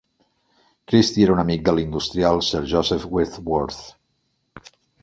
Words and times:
Christie 0.91 1.25
era 1.27 1.35
un 1.35 1.43
amic 1.43 1.61
del 1.69 1.83
industrial 1.83 2.43
Sir 2.49 2.65
Joseph 2.75 3.09
Whitworth. 3.19 3.87